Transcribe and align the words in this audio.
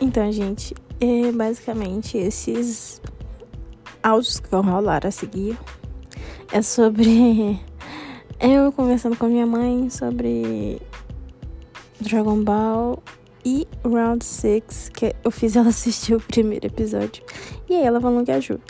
Então, 0.00 0.30
gente, 0.30 0.74
é 1.00 1.32
basicamente 1.32 2.18
esses 2.18 3.00
áudios 4.02 4.38
que 4.38 4.48
vão 4.48 4.62
rolar 4.62 5.06
a 5.06 5.10
seguir 5.10 5.58
é 6.52 6.62
sobre 6.62 7.58
eu 8.38 8.70
conversando 8.72 9.16
com 9.16 9.26
minha 9.26 9.46
mãe 9.46 9.88
sobre 9.90 10.80
Dragon 12.00 12.42
Ball 12.42 13.02
e 13.44 13.66
Round 13.84 14.24
6, 14.24 14.90
que 14.90 15.14
eu 15.24 15.30
fiz 15.30 15.56
ela 15.56 15.68
assistir 15.70 16.14
o 16.14 16.20
primeiro 16.20 16.66
episódio. 16.66 17.24
E 17.68 17.74
aí 17.74 17.82
ela 17.82 18.00
falou 18.00 18.24
que 18.24 18.32
ajuda. 18.32 18.62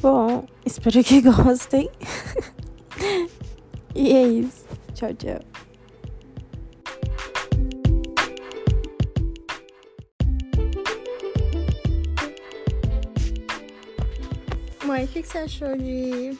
Bom, 0.00 0.44
espero 0.64 1.02
que 1.04 1.20
gostem. 1.22 1.90
e 3.94 4.12
é 4.12 4.28
isso. 4.28 4.66
Tchau, 4.94 5.14
tchau. 5.14 5.49
Mãe, 14.90 15.04
o 15.04 15.08
que, 15.08 15.22
que 15.22 15.28
você 15.28 15.38
achou 15.38 15.76
de 15.76 16.36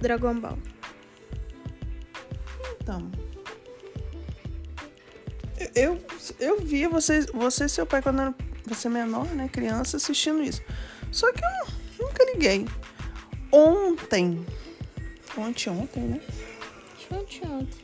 Dragon 0.00 0.34
Ball? 0.34 0.58
Então. 2.74 3.08
Eu, 5.76 6.04
eu 6.40 6.60
via 6.60 6.88
você, 6.88 7.20
você 7.32 7.66
e 7.66 7.68
seu 7.68 7.86
pai 7.86 8.02
quando 8.02 8.20
era 8.22 8.34
você 8.66 8.88
menor, 8.88 9.26
né? 9.26 9.48
Criança, 9.48 9.96
assistindo 9.96 10.42
isso. 10.42 10.60
Só 11.12 11.32
que 11.32 11.40
eu 11.40 12.04
nunca 12.04 12.24
liguei. 12.32 12.66
Ontem. 13.52 14.44
Ontem, 15.36 15.70
ontem, 15.70 16.02
né? 16.02 16.20
Ontem, 17.12 17.48
ontem. 17.48 17.80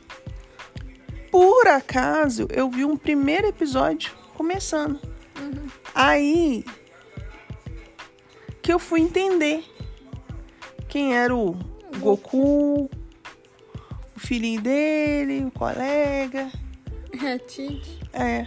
Por 1.31 1.69
acaso, 1.69 2.49
eu 2.51 2.69
vi 2.69 2.83
um 2.83 2.97
primeiro 2.97 3.47
episódio 3.47 4.11
começando. 4.33 4.99
Uhum. 5.39 5.69
Aí 5.93 6.65
que 8.65 8.73
eu 8.73 8.79
fui 8.79 8.99
entender 8.99 9.63
quem 10.89 11.15
era 11.15 11.35
o 11.35 11.55
Goku, 11.99 12.89
o 14.15 14.19
filhinho 14.19 14.59
dele, 14.59 15.45
o 15.45 15.51
colega. 15.51 16.51
É, 17.23 17.37
Tite. 17.37 17.97
É, 18.11 18.45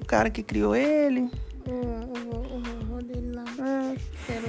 o 0.00 0.06
cara 0.06 0.30
que 0.30 0.42
criou 0.42 0.74
ele. 0.74 1.30
O, 1.66 1.70
o, 1.70 2.56
o 2.56 2.60
vovô 2.62 3.02
dele 3.02 3.30
lá. 3.34 3.44
É. 3.44 3.94
Que 4.24 4.32
era 4.32 4.46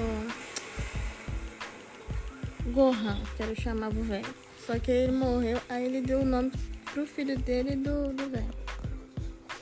o 2.65 2.71
Gohan, 2.71 3.19
que 3.35 3.43
era 3.43 3.51
o 3.51 3.61
chamava 3.61 3.99
o 3.99 4.03
velho. 4.03 4.33
Só 4.65 4.79
que 4.79 4.89
ele 4.89 5.11
morreu, 5.11 5.59
aí 5.67 5.83
ele 5.83 5.99
deu 5.99 6.21
o 6.21 6.25
nome 6.25 6.53
pro 6.93 7.05
filho 7.05 7.37
dele 7.37 7.75
do 7.75 8.29
velho. 8.29 8.53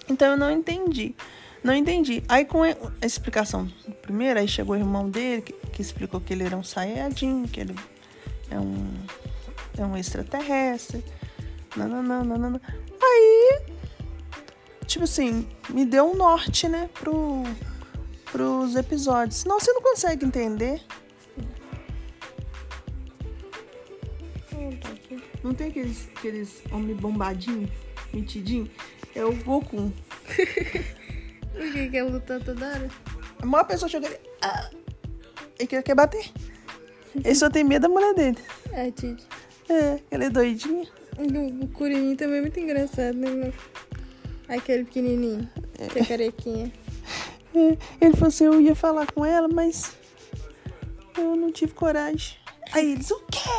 Então 0.08 0.34
eu 0.34 0.38
não 0.38 0.52
entendi. 0.52 1.16
Não 1.66 1.74
entendi. 1.74 2.22
Aí 2.30 2.46
com 2.46 2.62
a 2.62 2.76
explicação 3.04 3.68
primeira, 4.04 4.40
aí 4.40 4.48
chegou 4.48 4.76
o 4.76 4.78
irmão 4.78 5.10
dele, 5.10 5.42
que, 5.42 5.52
que 5.52 5.82
explicou 5.82 6.22
que 6.22 6.32
ele 6.32 6.44
era 6.44 6.56
um 6.56 6.64
Saiyajin, 6.64 7.48
que 7.48 7.60
ele 7.60 7.76
é 8.52 8.60
um, 8.60 8.88
é 9.76 9.84
um 9.84 9.98
extraterrestre. 9.98 11.04
Nananã, 11.76 12.24
nananã. 12.24 12.62
Aí, 13.02 13.62
tipo 14.86 15.06
assim, 15.06 15.48
me 15.68 15.86
deu 15.86 16.12
um 16.12 16.16
norte, 16.16 16.70
né, 16.70 16.88
pro, 16.94 17.42
pros 18.32 18.76
episódios. 18.76 19.38
Senão 19.38 19.60
você 19.60 19.74
não 19.74 19.82
consegue 19.82 20.24
entender. 20.24 20.84
Não 25.44 25.56
tem 25.56 25.70
aqueles, 25.70 26.08
aqueles 26.16 26.62
homem 26.72 26.96
bombadinho, 26.96 27.68
metidinho? 28.14 28.70
É 29.16 29.26
o 29.26 29.36
Goku. 29.38 29.92
O 31.56 31.72
que 31.72 31.90
que 31.90 31.98
é 31.98 32.04
lutar 32.04 32.42
toda 32.44 32.68
hora? 32.68 32.90
A 33.42 33.46
maior 33.46 33.64
pessoa 33.64 33.90
chega 33.90 34.08
ali. 34.08 34.18
Ah, 34.42 34.70
ele 35.58 35.68
quer, 35.68 35.84
quer 35.84 35.96
bater. 35.96 36.32
Ele 37.16 37.36
só 37.36 37.50
tem 37.50 37.64
medo 37.64 37.84
da 37.84 37.90
mulher 37.90 38.14
dele. 38.14 38.38
É, 38.72 38.92
Tite. 38.92 39.26
É, 39.70 40.00
ela 40.12 40.26
é 40.26 40.30
doidinha. 40.30 40.86
O, 41.18 41.68
Curininho 41.70 42.18
também 42.18 42.40
é 42.40 42.42
muito 42.42 42.60
engraçado, 42.60 43.16
né? 43.16 43.54
Aquele 44.48 44.84
pequenininho, 44.84 45.50
que 45.92 46.00
é 46.00 46.06
carequinha. 46.06 46.72
É, 47.56 47.78
ele 48.02 48.14
falou 48.14 48.28
assim: 48.28 48.46
eu 48.46 48.62
ia 48.62 48.76
falar 48.76 49.10
com 49.12 49.26
ela, 49.26 49.48
mas 49.48 49.96
eu 51.18 51.36
não 51.36 51.52
tive 51.52 51.74
coragem. 51.74 52.38
Aí 52.74 52.92
eles: 52.92 53.10
o 53.10 53.20
quê? 53.32 53.50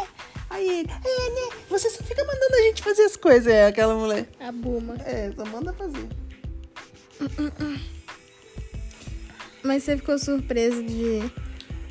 Aí 0.51 0.81
ele: 0.81 0.91
é, 0.91 1.31
né? 1.31 1.57
Você 1.71 1.89
só 1.89 2.05
fica 2.05 2.23
mandando 2.23 2.55
a 2.55 2.63
gente 2.63 2.83
fazer 2.83 3.03
as 3.05 3.17
coisas. 3.17 3.47
É, 3.47 3.67
aquela 3.67 3.95
mulher. 3.95 4.29
A 4.39 4.53
Buma. 4.53 4.97
É, 5.05 5.33
só 5.35 5.47
manda 5.47 5.73
fazer. 5.73 6.07
Mas 9.63 9.83
você 9.83 9.97
ficou 9.97 10.19
surpreso 10.19 10.83
de 10.83 11.21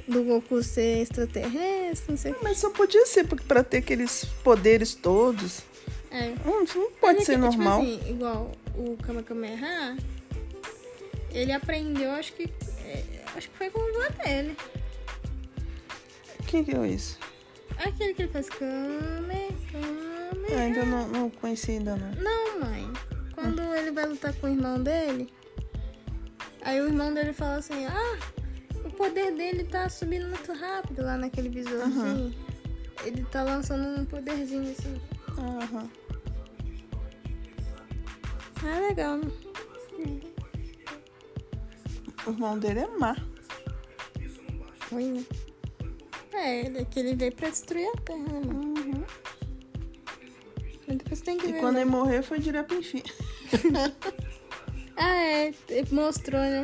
do 0.07 0.23
Goku 0.23 0.61
ser 0.61 1.01
extraterrestre, 1.01 2.11
não 2.11 2.17
sei 2.17 2.31
o 2.31 2.35
que. 2.35 2.43
Mas 2.43 2.59
só 2.59 2.69
podia 2.69 3.05
ser 3.05 3.25
porque 3.25 3.43
pra 3.43 3.63
ter 3.63 3.77
aqueles 3.77 4.25
poderes 4.43 4.93
todos. 4.93 5.63
É. 6.11 6.33
Hum, 6.45 6.63
isso 6.63 6.77
não 6.77 6.91
pode 6.91 7.19
Mas 7.19 7.23
é 7.23 7.25
ser 7.25 7.31
que, 7.33 7.37
normal. 7.39 7.81
Tipo 7.81 8.01
assim, 8.01 8.11
igual 8.11 8.51
o 8.75 8.97
Kamehameha, 8.97 9.97
ele 11.31 11.51
aprendeu, 11.51 12.11
acho 12.11 12.33
que. 12.33 12.43
é, 12.85 13.03
acho 13.35 13.49
que 13.49 13.57
foi 13.57 13.69
com 13.69 13.79
o 13.79 13.83
avô 13.83 14.23
dele. 14.23 14.55
Quem 16.47 16.63
que 16.63 16.75
é 16.75 16.87
isso? 16.87 17.17
Aquele 17.77 18.13
que 18.13 18.21
ele 18.21 18.31
faz 18.31 18.47
Kame, 18.49 19.49
Kame. 19.71 20.47
Ah, 20.55 20.59
ainda 20.61 20.85
não, 20.85 21.07
não 21.09 21.29
conheci 21.29 21.71
ainda 21.71 21.95
não. 21.95 22.11
Não, 22.11 22.59
mãe. 22.61 22.84
Quando 23.45 23.61
ele 23.75 23.91
vai 23.91 24.07
lutar 24.07 24.33
com 24.33 24.47
o 24.47 24.49
irmão 24.49 24.81
dele, 24.81 25.31
aí 26.63 26.81
o 26.81 26.87
irmão 26.87 27.13
dele 27.13 27.31
fala 27.31 27.57
assim, 27.57 27.85
ah, 27.85 28.17
o 28.83 28.89
poder 28.89 29.35
dele 29.35 29.65
tá 29.65 29.87
subindo 29.87 30.27
muito 30.27 30.51
rápido 30.51 31.03
lá 31.03 31.15
naquele 31.15 31.49
visorzinho. 31.49 32.33
Ele 33.03 33.23
tá 33.25 33.43
lançando 33.43 34.01
um 34.01 34.03
poderzinho 34.03 34.71
assim. 34.71 34.99
Aham. 35.37 35.87
Ah, 38.63 38.79
legal, 38.79 39.17
né? 39.17 39.31
O 42.25 42.31
irmão 42.31 42.57
dele 42.57 42.79
é 42.79 42.87
má. 42.87 43.15
Ruim, 44.91 45.11
né? 45.19 45.25
É, 46.33 46.65
ele, 46.65 46.83
que 46.85 46.99
ele 46.99 47.15
veio 47.15 47.35
pra 47.35 47.49
destruir 47.49 47.87
a 47.89 48.01
Terra, 48.01 48.39
né? 48.39 48.53
Uhum. 48.55 49.05
Tem 51.25 51.37
que 51.37 51.47
E 51.47 51.51
ver. 51.53 51.59
quando 51.59 51.75
né? 51.75 51.81
ele 51.81 51.89
morrer 51.89 52.21
foi 52.21 52.39
direto 52.39 52.67
pro 52.67 52.77
inferno. 52.77 53.03
Ah, 54.97 55.13
é, 55.13 55.53
ele 55.67 55.87
mostrou, 55.91 56.39
né? 56.39 56.63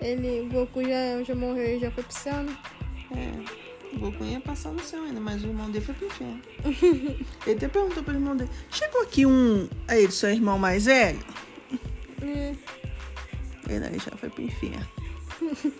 Ele, 0.00 0.42
o 0.42 0.48
Goku 0.50 0.84
já, 0.84 1.20
já 1.24 1.34
morreu 1.34 1.76
e 1.78 1.80
já 1.80 1.90
foi 1.90 2.04
pro 2.04 2.12
céu, 2.16 2.44
né? 2.44 2.56
É. 3.10 3.96
O 3.96 3.98
Goku 3.98 4.22
ia 4.24 4.40
passar 4.40 4.70
no 4.70 4.80
céu 4.84 5.02
ainda, 5.02 5.20
mas 5.20 5.42
o 5.42 5.48
irmão 5.48 5.68
dele 5.68 5.84
foi 5.84 5.94
pro 5.96 6.06
inferno. 6.06 6.40
ele 7.44 7.56
até 7.56 7.66
perguntou 7.66 8.04
pro 8.04 8.14
irmão 8.14 8.36
dele: 8.36 8.50
Chegou 8.70 9.02
aqui 9.02 9.26
um. 9.26 9.68
Aí 9.88 10.04
ele, 10.04 10.12
seu 10.12 10.30
irmão 10.30 10.60
mais 10.60 10.84
velho? 10.84 11.18
É. 12.22 12.54
Ele 13.68 13.84
aí 13.84 13.98
já 13.98 14.16
foi 14.16 14.30
pro 14.30 14.42
inferno. 14.42 14.88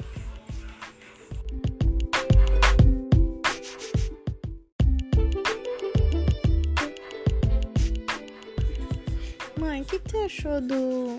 o 9.83 9.85
que, 9.85 9.99
você 9.99 10.17
achou 10.19 10.61
do. 10.61 11.19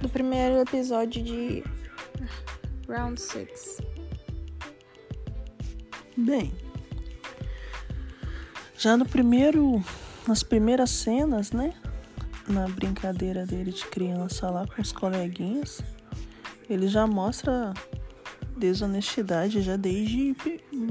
do 0.00 0.08
primeiro 0.08 0.58
episódio 0.58 1.22
de 1.22 1.64
Round 2.88 3.20
6? 3.20 3.78
Bem, 6.16 6.52
já 8.76 8.96
no 8.96 9.06
primeiro, 9.06 9.82
nas 10.26 10.42
primeiras 10.42 10.90
cenas, 10.90 11.52
né? 11.52 11.72
Na 12.48 12.68
brincadeira 12.68 13.46
dele 13.46 13.72
de 13.72 13.86
criança 13.86 14.50
lá 14.50 14.66
com 14.66 14.82
os 14.82 14.92
coleguinhas, 14.92 15.80
ele 16.68 16.88
já 16.88 17.06
mostra 17.06 17.72
desonestidade 18.56 19.62
já 19.62 19.76
desde 19.76 20.36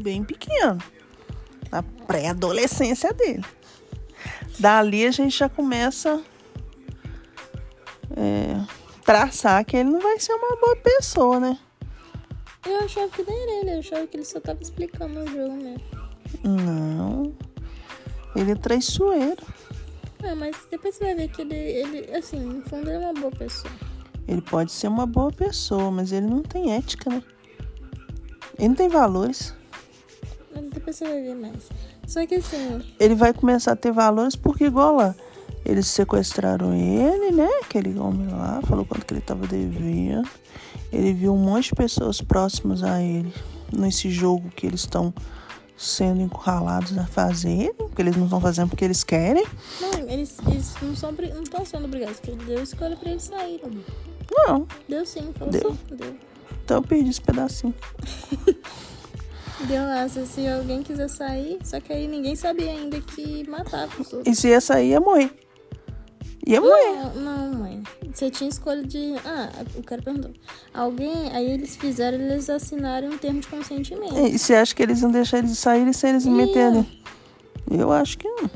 bem 0.02 0.24
pequeno, 0.24 0.78
na 1.70 1.84
pré-adolescência 1.84 3.14
dele. 3.14 3.44
Dali 4.60 5.06
a 5.06 5.12
gente 5.12 5.38
já 5.38 5.50
começa 5.50 6.22
é, 8.16 8.62
traçar 9.04 9.64
que 9.66 9.76
ele 9.76 9.90
não 9.90 10.00
vai 10.00 10.20
ser 10.20 10.34
uma 10.34 10.56
boa 10.58 10.76
pessoa, 10.78 11.40
né? 11.40 11.58
Eu 12.66 12.80
achava 12.80 13.10
que 13.10 13.24
não 13.24 13.34
era 13.34 13.52
ele, 13.60 13.74
eu 13.76 13.80
achava 13.80 14.08
que 14.08 14.18
ele 14.18 14.26
só 14.26 14.40
tava 14.40 14.62
explicando 14.62 15.20
o 15.20 15.28
jogo 15.28 15.54
mesmo. 15.54 15.84
Não, 16.44 17.36
ele 18.36 18.52
é 18.52 18.56
traiçoeiro. 18.56 19.44
Ah, 20.24 20.36
mas 20.36 20.56
depois 20.72 20.96
você 20.96 21.04
vai 21.04 21.16
ver 21.16 21.28
que 21.28 21.42
ele, 21.42 21.56
ele, 21.56 22.16
assim, 22.16 22.40
no 22.40 22.62
fundo 22.64 22.90
ele 22.90 23.04
é 23.04 23.10
uma 23.10 23.14
boa 23.14 23.32
pessoa. 23.32 23.74
Ele 24.26 24.42
pode 24.42 24.72
ser 24.72 24.88
uma 24.88 25.06
boa 25.06 25.32
pessoa, 25.32 25.92
mas 25.92 26.14
ele 26.14 26.28
não 26.28 26.42
tem 26.42 26.74
ética, 26.74 27.10
né? 27.10 27.22
Ele 28.58 28.70
não 28.70 28.76
tem 28.76 28.88
valores. 28.88 29.54
Mas 30.56 30.70
depois 30.70 30.96
você 30.96 31.06
vai 31.06 31.22
ver 31.22 31.36
mais. 31.36 31.70
Só 32.14 32.24
que 32.28 32.36
assim, 32.36 32.80
Ele 33.00 33.16
vai 33.16 33.34
começar 33.34 33.72
a 33.72 33.76
ter 33.76 33.92
valores 33.92 34.36
porque, 34.36 34.66
igual 34.66 34.96
lá, 34.96 35.16
Eles 35.66 35.88
sequestraram 35.88 36.72
ele, 36.74 37.32
né? 37.32 37.50
Aquele 37.64 37.98
homem 37.98 38.28
lá, 38.28 38.62
falou 38.68 38.86
quanto 38.86 39.04
que 39.04 39.14
ele 39.16 39.22
tava 39.22 39.48
devendo. 39.48 40.30
Ele 40.92 41.12
viu 41.12 41.34
um 41.34 41.38
monte 41.38 41.70
de 41.70 41.76
pessoas 41.76 42.22
próximas 42.22 42.84
a 42.84 43.02
ele 43.02 43.34
nesse 43.72 44.12
jogo 44.12 44.50
que 44.56 44.68
eles 44.68 44.82
estão 44.82 45.12
sendo 45.76 46.22
encurralados 46.22 46.96
a 47.00 47.08
fazer, 47.08 47.74
porque 47.74 48.02
eles 48.04 48.16
não 48.16 48.26
estão 48.26 48.40
fazendo 48.40 48.70
porque 48.70 48.86
eles 48.86 49.04
querem. 49.04 49.44
Não, 49.82 49.94
eles, 50.08 50.38
eles 50.48 50.76
não 50.84 50.94
estão 50.94 51.12
não 51.58 51.66
sendo 51.66 51.86
obrigados, 51.86 52.18
porque 52.20 52.32
ele 52.32 52.46
deu 52.46 52.62
escolha 52.62 52.96
pra 52.96 53.10
eles 53.10 53.24
saírem. 53.24 53.84
Não. 54.32 54.68
Deu 54.88 55.04
sim, 55.04 55.32
falou 55.34 55.52
Deu. 55.52 55.72
sim, 55.72 55.96
deu. 55.96 56.16
Então 56.64 56.78
eu 56.78 56.84
perdi 56.84 57.10
esse 57.10 57.22
pedacinho. 57.22 57.74
Deu 59.68 60.26
se, 60.26 60.48
alguém 60.48 60.84
quiser 60.84 61.10
sair, 61.10 61.58
só 61.64 61.80
que 61.80 61.94
aí 61.94 62.08
ninguém 62.08 62.36
sabia 62.36 62.72
ainda 62.72 63.00
que 63.00 63.48
matava 63.50 63.92
os 64.02 64.12
outros. 64.12 64.28
E 64.28 64.40
se 64.40 64.50
ia 64.50 64.60
sair, 64.60 64.90
ia 64.90 65.00
morrer. 65.00 65.32
Ia 66.46 66.60
morrer. 66.60 67.16
Não, 67.16 67.16
não, 67.16 67.60
mãe. 67.60 67.84
Você 68.14 68.30
tinha 68.30 68.50
escolha 68.50 68.84
de. 68.84 69.16
Ah, 69.26 69.50
o 69.76 69.84
cara 69.84 70.02
perguntou. 70.02 70.32
Alguém. 70.74 71.32
Aí 71.32 71.50
eles 71.50 71.76
fizeram, 71.78 72.20
eles 72.20 72.50
assinaram 72.50 73.10
um 73.10 73.18
termo 73.18 73.40
de 73.40 73.48
consentimento. 73.48 74.18
E 74.18 74.38
você 74.38 74.54
acha 74.56 74.76
que 74.76 74.84
eles 74.84 75.02
iam 75.02 75.12
deixar 75.12 75.38
eles 75.38 75.58
saírem 75.58 75.94
sem 75.94 76.10
eles 76.12 76.26
Ia. 76.26 76.32
meterem? 76.32 77.02
Eu 77.72 77.92
acho 77.92 78.18
que 78.18 78.28
não. 78.28 78.50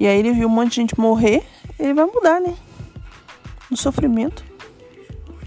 E 0.00 0.06
aí 0.06 0.18
ele 0.18 0.32
viu 0.32 0.48
um 0.48 0.50
monte 0.50 0.70
de 0.70 0.76
gente 0.76 0.98
morrer, 0.98 1.44
ele 1.78 1.92
vai 1.92 2.06
mudar, 2.06 2.40
né? 2.40 2.56
No 3.70 3.76
sofrimento. 3.76 4.44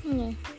É. 0.06 0.51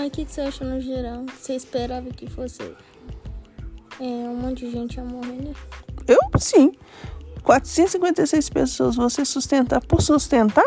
Mas 0.00 0.08
o 0.08 0.10
que, 0.12 0.24
que 0.24 0.32
você 0.32 0.40
achou 0.40 0.66
no 0.66 0.80
geral? 0.80 1.26
Você 1.38 1.54
esperava 1.54 2.08
que 2.08 2.26
fosse 2.26 2.62
é, 2.62 4.02
um 4.02 4.34
monte 4.34 4.64
de 4.64 4.72
gente 4.72 4.98
a 4.98 5.04
morrer, 5.04 5.42
né? 5.42 5.52
Eu, 6.08 6.18
sim. 6.38 6.72
456 7.42 8.48
pessoas 8.48 8.96
você 8.96 9.26
sustentar 9.26 9.84
por 9.84 10.00
sustentar? 10.00 10.64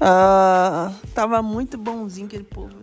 Ah, 0.00 0.92
tava 1.14 1.40
muito 1.40 1.78
bonzinho 1.78 2.26
aquele 2.26 2.42
povo. 2.42 2.74